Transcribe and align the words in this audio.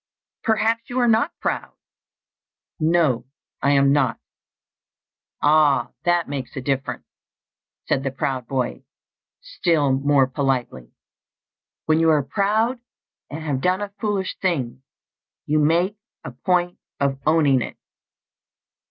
"Perhaps 0.43 0.89
you 0.89 0.97
are 0.97 1.07
not 1.07 1.31
proud?" 1.39 1.73
"No, 2.79 3.27
I 3.61 3.69
am 3.73 3.93
not." 3.93 4.19
"Ah, 5.43 5.91
that 6.05 6.27
makes 6.27 6.55
a 6.55 6.59
difference," 6.61 7.05
said 7.85 8.01
the 8.01 8.09
proud 8.09 8.47
boy, 8.47 8.83
still 9.41 9.91
more 9.93 10.25
politely. 10.25 10.91
"When 11.85 11.99
you 11.99 12.09
are 12.09 12.23
proud, 12.23 12.79
and 13.29 13.43
have 13.43 13.61
done 13.61 13.81
a 13.81 13.93
foolish 14.01 14.35
thing, 14.39 14.81
you 15.45 15.59
make 15.59 15.97
a 16.23 16.31
point 16.31 16.79
of 16.99 17.19
owning 17.27 17.61
it." 17.61 17.77